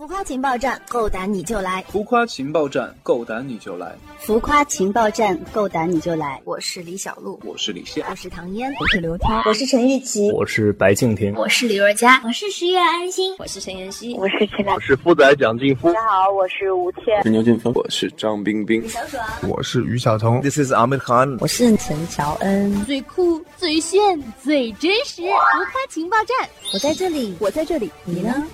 [0.00, 1.84] 浮夸情报站，够胆你就来！
[1.90, 3.94] 浮夸情报站，够胆你就来！
[4.18, 6.40] 浮夸情报站，够胆你就来！
[6.46, 15.92] 我是李小璐，我是李现，我是唐嫣，我是刘涛，我是陈玉琪，我是白敬亭，我是李若佳，我是十月安心，我是陈妍希，我是陈我是富仔蒋劲夫。
[15.92, 22.86] 大家好，我是吴倩，我是牛俊峰，我是张冰冰，小爽，我是于晓彤，This is Ahmed Khan，我是陈乔恩。
[22.86, 28.46] 最酷、最炫、最真实，浮夸情报站，我在这里，我在这里，你呢？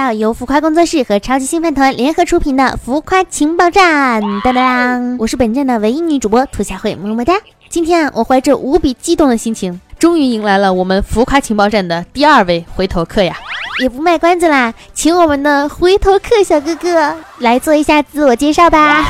[0.00, 5.18] 到由浮夸工作室和超级星饭团联合出品的浮夸情报站，当当！
[5.18, 7.34] 我是本站的唯一女主播兔小慧，么么哒！
[7.68, 13.36] 今天啊，我怀着无比激动的心情，终于迎来了我们浮夸情报站的第二位回头客呀！
[13.82, 19.04] 也不卖关子啦，请我们的回头客小哥哥来做一下自我介绍吧。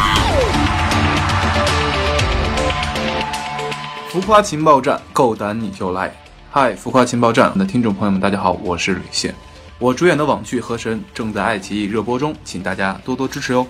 [4.09, 6.13] 浮夸情报站，够胆你就来！
[6.51, 9.33] 嗨，浮夸情报站的听众朋友们，大家好，我是吕现。
[9.81, 13.67] 我主演的网剧《河神》正在爱奇艺热播中，请大家多多支持哟。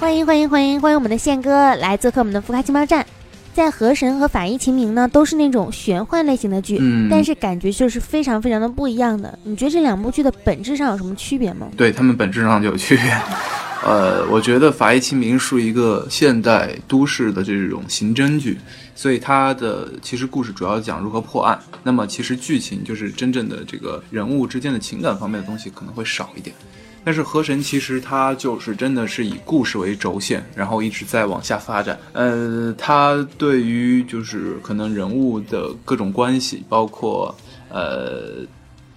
[0.00, 3.06] 欢迎欢迎欢迎欢迎我们的宪哥来做客我们的浮夸情报站。
[3.52, 9.38] 在《河神》和《法医秦明》呢，都是那种玄幻类型的剧，嗯，但是感觉就是非常非常的不一样的。
[9.44, 11.68] 你觉得这两部剧的本质上有什么区别吗？
[11.76, 13.16] 对他们本质上就有区别。
[13.84, 18.58] 呃，我觉得《法医秦明》是一个现代都市的这种刑侦剧，
[18.94, 21.58] 所以它的其实故事主要讲如何破案。
[21.82, 26.56] 那么其实剧情就是真正的这个人物之间的情感方面的东西可能会少一点。
[27.04, 31.98] 但是河神其实它就是真的是以故事为轴线，然后一直在往下发展。
[32.14, 37.36] 呃，它对于就是可能人物的各种关系，包括
[37.68, 38.46] 呃。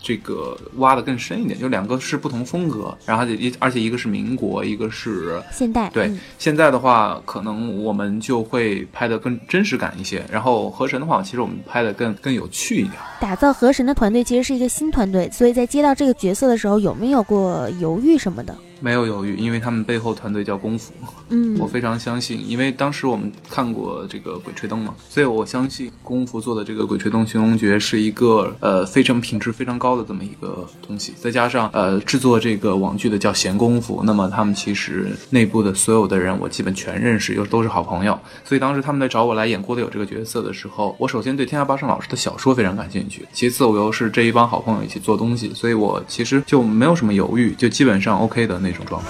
[0.02, 5.90] 这个挖的更深一点，就两个是不同风格，然后一而且一个是民国，一个是现代。
[5.94, 10.24] 对，嗯、现在的话，可能我们就会拍的更真实感一些。
[10.32, 12.94] 然后河神的话，其实我们拍的更更有趣一点。
[13.20, 18.56] 打造河神的团队其实是一个新团队，所以在接到这个角色的时候，有没有过犹豫什么的？
[18.80, 20.94] 没有犹豫，因为他们背后团队叫功夫，
[21.30, 49.08] 嗯，我非常相信，因为当时我们看过这个《鬼吹灯》嘛，所以我相信功夫做的这个《鬼吹灯·寻龙诀》是一个呃非常品质非常高的这么一个东西，再加上呃制作这个网剧的叫闲功夫，那么他们其实内部的所有的人我基本全认识，又都是好朋友，所以当时他们在找我来演郭德友这个角色的时候，我首先对天下八胜老师的小说非常感兴趣，其次我又是这一帮好朋友一起做东西，所以我其实就没有什么犹豫，就基本上 OK 的那那种状态。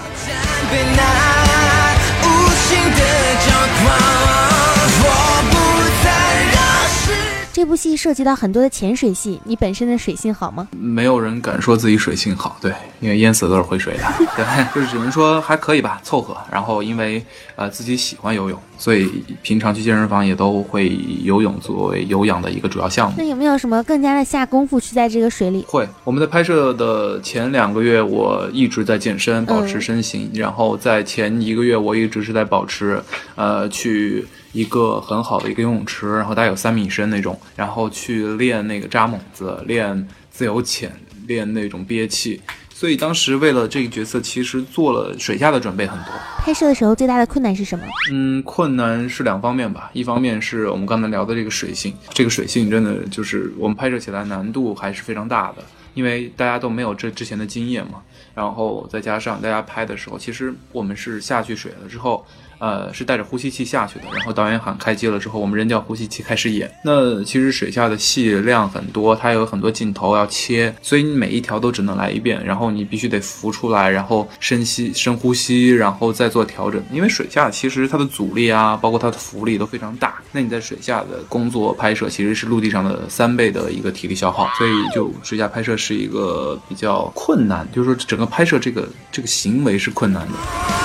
[7.58, 10.68] 这部戏涉及到很多的潜水戏，你本身的水性好吗？
[10.78, 14.04] 没有人敢说自己水性好，对，因为淹死都是会水的，
[14.36, 16.36] 对，就是只能说还可以吧，凑合。
[16.52, 17.20] 然后因为
[17.56, 19.10] 呃自己喜欢游泳，所以
[19.42, 23.16] 平常去健身房也都会以游泳作为有氧的一个主要项目。
[23.18, 25.64] 那有没有什么更加的下功夫去在这个水里？
[25.66, 33.02] 会，我们在拍摄的前两个月，我一直在健身，保持身形，嗯、然后在前一个月，我一直是在保持
[33.34, 34.24] 呃去。
[34.52, 40.90] 一个很好的一个游泳池，然后大概有三米深那种，然后去练那个扎猛子，练自由潜，
[41.26, 42.40] 练那种憋气。
[42.72, 46.12] 所以当时为了这个角色，其实做了水下的准备很多。
[46.38, 47.84] 拍摄的时候最大的困难是什么？
[48.12, 49.90] 嗯，困难是两方面吧。
[49.92, 58.00] 一方面是我们刚才聊的这个水性，这个水性真的就是我们拍摄起来难度还是非常大的，因为大家都没有这之前的经验嘛。
[58.32, 62.24] 然后再加上大家拍的时候，其实我们是下去水了之后。
[62.58, 66.70] 呃，是带着呼吸器下去的，然后导演喊开机了之后，我们扔掉呼吸器开始演。
[66.82, 76.82] 那其实水下的戏量很多，它有很多镜头要切，所以你每一条都只能来一遍，然后你必须得浮出来，然后深吸深呼吸，然后再做调整。
[76.92, 80.16] 因为水下其实它的阻力啊，包括它的浮力都非常大。
[80.32, 90.77] 那你在水下的工作拍摄其实是陆地上的三倍的一个体力消耗，所以就水下拍摄是一个比较困难，就是说整个拍摄这个这个行为是困难的。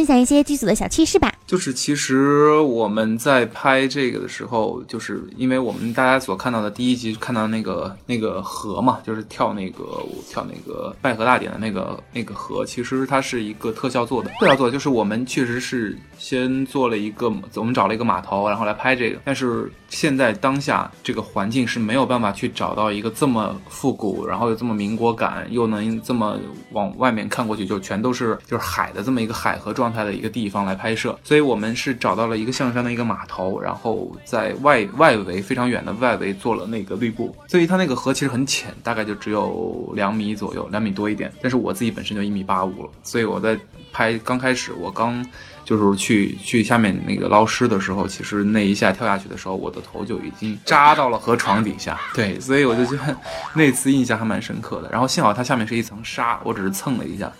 [0.00, 1.30] 分享一些剧组的小趣事吧。
[1.46, 9.84] 就是其实我们在拍这个的时候，就是因为我们大家所看到的第一集看到那个那个河嘛，就是跳那个
[10.30, 14.30] 跳那个拜河大典的那个那个河，其实它是一个特效做的。
[14.40, 19.18] 特效做就是我们确实是先做了一个，我们找了一个码头，然后来拍这个。
[19.24, 26.38] 但是现在当下这个环境是没有办法去找到一个这么复古，然后又这么民国感，又能这么
[26.70, 29.89] 往外面看过去就全都是就是海的这么一个海河状。
[29.90, 41.32] 状态的一个地方来拍摄，所以我们是找到了一个象山的一个码头，然后在外外围非常远的外围做了那个绿布，所以它那个河其实很浅，大概就只有两米左右，两米多一点。
[41.42, 43.58] 但是我自己本身就一米八五了，所以我在
[43.92, 45.26] 拍刚开始我刚。
[45.62, 52.00] 就是去去下面那个捞尸的时候，其实那一下跳下去的时候，我的头就已经扎到了河床底下。
[52.12, 53.16] 对，所以我就觉得
[53.54, 54.90] 那次印象还蛮深刻的。
[54.90, 57.30] 然后幸好它下面是一层沙，我只是蹭了一下。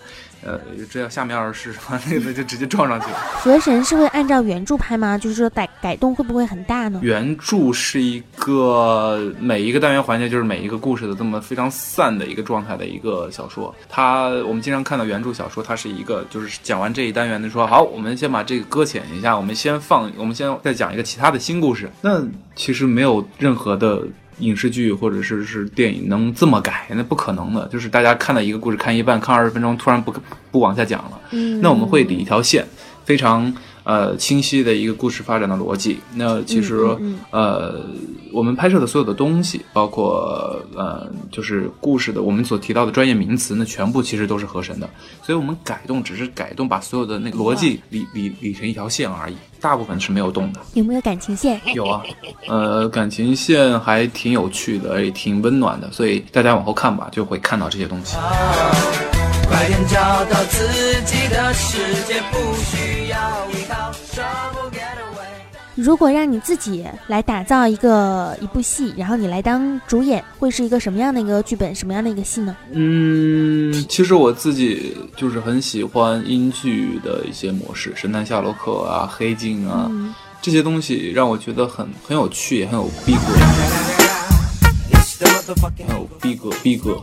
[0.42, 0.58] 呃，
[0.90, 1.74] 这要下面要是
[2.08, 3.16] 那个就直接撞上去了。
[3.34, 5.18] 河神是会按照原著拍吗？
[5.18, 6.98] 就是说改改动会不会很大呢？
[7.02, 13.74] 原著是一个每一个单元环节就是每一个故事的这么非常散的一个状态的一个小说。
[13.88, 21.90] 它我们经常看到原著小说，它是一个就是讲完这一单元的说好，我们先把这个搁浅一下，我们先放，我们先再讲一个其他的新故事。
[22.00, 24.02] 那其实没有任何的。
[24.40, 26.86] 影视剧或者是是电影能这么改？
[26.90, 27.68] 那不可能的。
[27.68, 30.12] 就是大家看到一个故事看一半，看二十分钟，突然不
[30.50, 31.20] 不往下讲了。
[31.30, 32.66] 嗯，那我们会理一条线，
[33.04, 33.52] 非常
[33.84, 35.98] 呃清晰的一个故事发展的逻辑。
[36.14, 36.84] 那其实
[37.30, 37.80] 呃，
[38.32, 44.88] 我们拍摄的所有的东西，包括呃就是故事的我们所提到的专业名词，那全部其实都是合神的。
[45.22, 49.34] 所以我们改动只是改动，把所有的那个逻辑理理理成一条线而已。
[49.60, 51.60] 大部分是没有动的，有没有感情线？
[51.74, 52.02] 有啊，
[52.48, 58.16] 呃，感情线还挺有趣的，也挺温暖的，所以大家往后看吧，就会看到这些东西。
[59.50, 60.68] 快点找到自
[61.04, 63.18] 己的世界，不需要
[63.50, 63.90] 依靠
[65.74, 72.56] 如果让你自己来打造一个一部戏，然后你来当主演，会是一个什么样的一个剧本，什么样的一个戏呢？
[72.70, 79.90] 嗯，其实我自己就是很喜欢英剧的一些模式，《神探夏洛克》啊，《黑镜》啊，
[80.40, 83.32] 这些东西让我觉得很很有趣，也很有逼格，
[85.88, 87.02] 很有逼格逼格。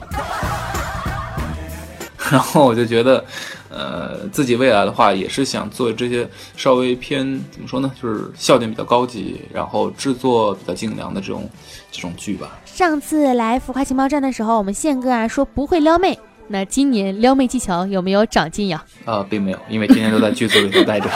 [2.32, 3.24] 然后我就觉得。
[3.70, 6.26] 呃，自己未来的话也是想做这些
[6.56, 11.48] 稍微偏怎么说呢，就是笑点比较高级，然后制作比较精良的这种
[11.92, 12.58] 这种剧吧。
[12.66, 18.82] 上次来浮夸情报站的时候，我们宪哥啊说不会撩妹，那今年撩妹技巧有没有长进呀？
[19.04, 21.10] 啊，并没有，因为天天都在剧组里头待着，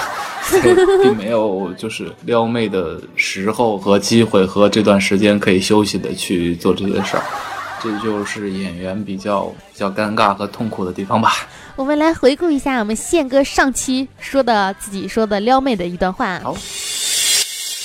[1.01, 7.23] 并没有就是撩妹的时候和机会和这段时间可以休息的去做这些事儿。
[7.83, 11.31] 这就是演员比较比较尴尬和痛苦的地方吧。
[11.75, 16.39] 我们来回顾一下我们宪哥上期说的自己说的撩妹的一段话。
[16.39, 16.55] 好，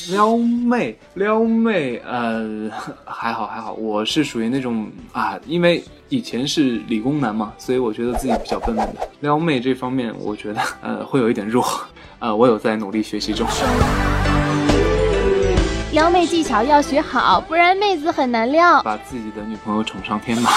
[0.09, 2.71] 撩妹，撩妹，呃，
[3.05, 9.09] 还好还好，我是属于那种啊，因为以前是理工男嘛，所以我觉得自己比较笨笨的。
[9.21, 11.65] 撩妹这方面，我觉得呃会有一点弱，
[12.19, 13.47] 呃，我有在努力学习中。
[15.97, 18.83] 撩妹技巧要学好，不然妹子很难撩。
[18.83, 20.53] 把自己的女朋友宠上天吧。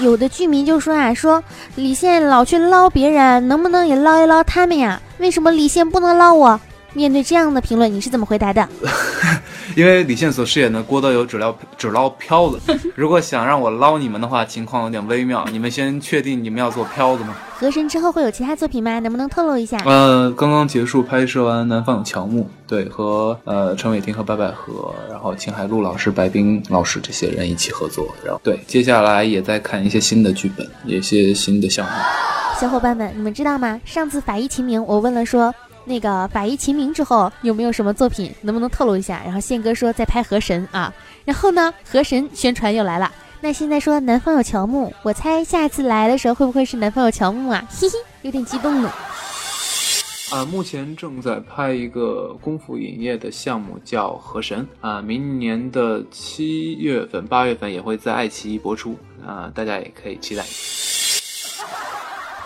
[0.00, 4.98] 有的剧迷就说啊，说李现老去捞别人，能不能也捞一捞他们呀？
[5.18, 6.58] 为什么李现不能捞我？
[6.96, 8.66] 面对这样的评论，你是怎么回答的？
[9.76, 12.58] 因为李现所饰演的郭德友只捞只捞漂子，
[12.96, 15.44] 如果想让我捞你们的话，情况有点微妙。
[15.52, 17.36] 你们先确定你们要做漂子吗？
[17.58, 18.98] 河神之后会有其他作品吗？
[19.00, 19.76] 能不能透露一下？
[19.84, 31.92] 呃，刚刚结束拍摄完《南方有乔木》，对，和呃陈伟霆和白百合，然后秦海璐老师、白冰老师这些人一起合作，然后对，接下来也在看一些新的剧本，一些新的项目。
[32.58, 33.78] 小伙伴们，你们知道吗？
[33.84, 35.54] 上次法医秦明，我问了说。
[35.86, 38.34] 那个法医秦明之后有没有什么作品？
[38.42, 39.22] 能不能透露一下？
[39.24, 40.92] 然后宪哥说在拍河神啊，
[41.24, 43.10] 然后呢河神宣传又来了。
[43.40, 47.64] 那现在说南方有乔木，我猜下次来的时候会不会是南方有乔木啊？
[47.70, 48.92] 嘿嘿，有点激动呢。
[50.32, 60.44] 啊，目前正在拍一个功夫影业的项目叫河神啊，明年的七月份、八月份也会在爱奇艺播出啊，大家也可以期待。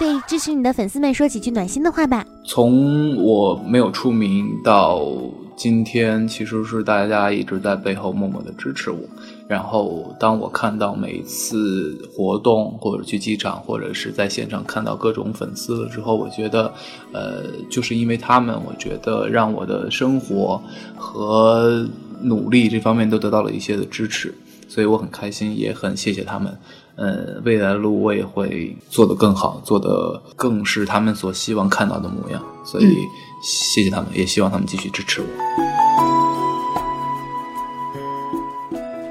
[0.01, 2.25] 对支持你的粉丝们说几句暖心的话吧。
[2.47, 5.07] 从我没有出名到
[5.55, 8.99] 今天，其实是大家一直在背后默默的支持我。
[9.47, 16.73] 然后当我看到每一次活动，或者去机场，或者是在现场看到各种粉丝了之后，我觉得，
[17.13, 20.59] 呃，就是因为他们，我觉得让我的生活
[20.97, 21.87] 和
[22.23, 24.35] 努力这方面都得到了一些的支持，
[24.67, 26.57] 所以我很开心，也很谢谢他们。
[27.01, 32.45] 呃，未来的路我也会做得更好，做得更是他们所希望看到的模样。
[32.63, 32.99] 所以，
[33.43, 35.27] 谢谢他们，也希望他们继续支持我。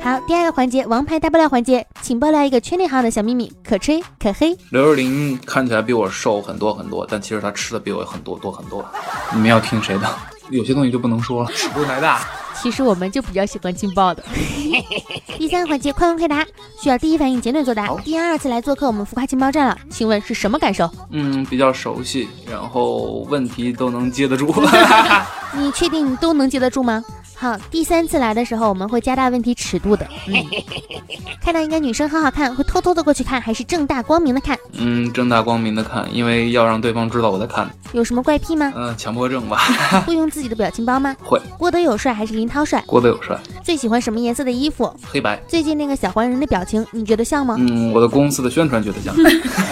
[0.02, 4.56] 好，第二个环节，王牌大爆料环节，请爆料一个圈内号的小秘密，可吹可黑。
[4.70, 8.86] 刘若琳看起来比我瘦很多很多，但其实她吃的比我很多多很多。
[9.34, 10.08] 你们要听谁的？
[10.52, 12.22] 有些东西就不能说了，尺度太大。
[12.62, 14.24] 其实我们就比较喜欢劲爆的。
[15.38, 16.46] 第三个环节，快问快答，
[16.82, 17.88] 需要第一反应简短作答。
[18.04, 20.90] 第二次来做客我们浮夸情报站了，请问是什么感受？
[21.12, 24.54] 嗯，比较熟悉，然后问题都能接得住。
[25.56, 27.04] 你确定你都能接得住吗？
[27.40, 30.06] 好，第三次来的时候我们会加大问题尺度的。
[30.28, 30.34] 嗯，
[31.42, 34.58] 看到一个女生很好看，会偷偷的过去看，还是正大光明的看？
[34.74, 37.70] 嗯，正大光明的看，因为要让对方知道我在看。
[37.94, 38.74] 有什么怪癖吗？
[38.76, 39.58] 嗯，强迫症吧。
[40.06, 41.16] 会用自己的表情包吗？
[41.24, 41.42] 会。
[41.58, 42.84] 郭德友帅还是林涛帅？
[42.86, 43.40] 郭德友帅。
[43.64, 44.94] 最喜欢什么颜色的衣服？
[45.10, 45.42] 黑白。
[45.48, 47.56] 最近那个小黄人的表情，你觉得像吗？
[47.58, 49.16] 嗯，我的公司的宣传觉得像。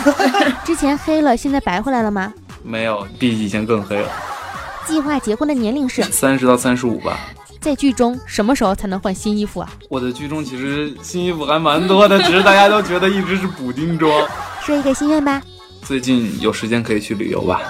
[0.64, 2.34] 之前黑了，现在白回来了吗？
[2.64, 4.10] 没有，比以前更黑了。
[4.88, 7.20] 计划结婚的年龄是三十到三十五吧。
[7.60, 9.70] 在剧中什么时候才能换新衣服啊？
[9.90, 14.28] 我的剧中其实新衣服还蛮多的，只是大家都觉得一直是补丁装。
[14.62, 15.42] 说一个心愿吧。
[15.84, 17.62] 最近有时间可以去旅游吧。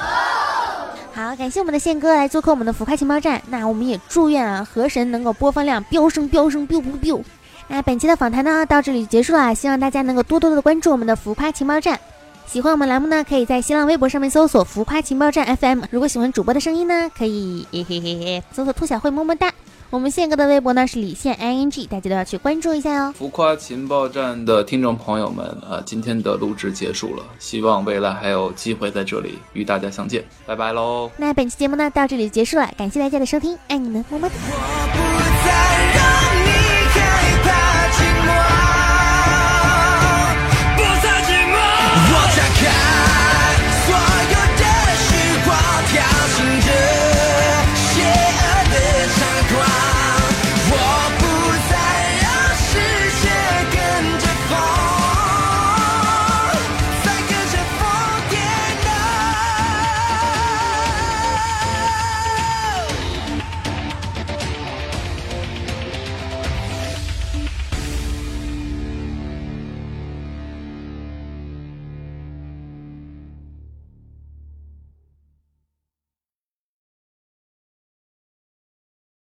[1.14, 3.42] 好，感谢我们的宪哥来做客我们的浮夸情报站。
[3.50, 7.24] 那我们也祝愿啊，河神能够播放量飙升飙升 biu biu biu。
[7.68, 12.00] 那本期的访谈呢到这里就结束了，希望大家能够多多的关注我们的浮夸情报站。
[12.46, 15.84] 喜欢我们栏目呢，可以在新浪微博上面搜索“浮夸情报站 FM”。
[15.92, 19.52] 如果喜欢主播的声音呢，可以嘿嘿嘿嘿搜索“兔小慧么么哒”。
[19.90, 23.14] 我们宪哥的微博呢是李现 i n g，大家都要去关注一下哟。
[23.14, 31.10] 浮夸情报站的听众朋友们，呃，今天的录制结束了，希望未来还有机会在这里与大家相见，拜拜喽。
[31.16, 35.17] 那本期节目呢到这里就结束了，感谢大家的收听，爱你们，么么哒。